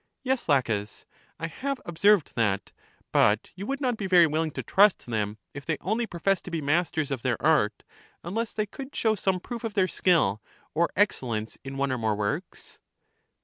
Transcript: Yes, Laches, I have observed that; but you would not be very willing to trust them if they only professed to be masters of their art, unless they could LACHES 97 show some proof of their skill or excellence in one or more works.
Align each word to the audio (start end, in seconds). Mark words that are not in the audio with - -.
Yes, 0.23 0.49
Laches, 0.49 1.05
I 1.37 1.45
have 1.45 1.79
observed 1.85 2.33
that; 2.33 2.71
but 3.11 3.51
you 3.53 3.67
would 3.67 3.79
not 3.79 3.97
be 3.97 4.07
very 4.07 4.25
willing 4.25 4.49
to 4.53 4.63
trust 4.63 5.05
them 5.05 5.37
if 5.53 5.63
they 5.63 5.77
only 5.79 6.07
professed 6.07 6.43
to 6.45 6.49
be 6.49 6.59
masters 6.59 7.11
of 7.11 7.21
their 7.21 7.39
art, 7.39 7.83
unless 8.23 8.51
they 8.51 8.65
could 8.65 8.87
LACHES 8.87 9.03
97 9.05 9.11
show 9.11 9.21
some 9.21 9.39
proof 9.39 9.63
of 9.63 9.75
their 9.75 9.87
skill 9.87 10.41
or 10.73 10.89
excellence 10.95 11.59
in 11.63 11.77
one 11.77 11.91
or 11.91 11.99
more 11.99 12.15
works. 12.15 12.79